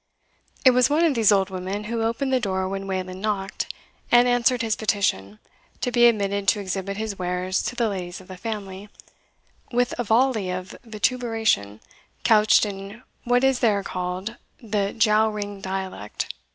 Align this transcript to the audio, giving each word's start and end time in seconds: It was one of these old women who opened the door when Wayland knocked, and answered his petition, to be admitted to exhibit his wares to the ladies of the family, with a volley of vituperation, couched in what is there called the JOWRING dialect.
It 0.65 0.71
was 0.71 0.89
one 0.89 1.05
of 1.05 1.13
these 1.13 1.31
old 1.31 1.51
women 1.51 1.83
who 1.83 2.01
opened 2.01 2.33
the 2.33 2.39
door 2.39 2.67
when 2.67 2.87
Wayland 2.87 3.21
knocked, 3.21 3.71
and 4.11 4.27
answered 4.27 4.63
his 4.63 4.75
petition, 4.75 5.37
to 5.79 5.91
be 5.91 6.07
admitted 6.07 6.47
to 6.47 6.59
exhibit 6.59 6.97
his 6.97 7.19
wares 7.19 7.61
to 7.61 7.75
the 7.75 7.87
ladies 7.87 8.19
of 8.19 8.27
the 8.27 8.35
family, 8.35 8.89
with 9.71 9.93
a 9.99 10.03
volley 10.03 10.49
of 10.49 10.75
vituperation, 10.83 11.81
couched 12.23 12.65
in 12.65 13.03
what 13.25 13.43
is 13.43 13.59
there 13.59 13.83
called 13.83 14.37
the 14.59 14.91
JOWRING 14.93 15.61
dialect. 15.61 16.33